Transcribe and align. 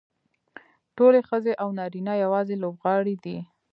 ټولې 0.95 1.19
ښځې 1.29 1.53
او 1.61 1.69
نارینه 1.79 2.13
یوازې 2.23 2.55
لوبغاړي 2.63 3.15
دي. 3.23 3.37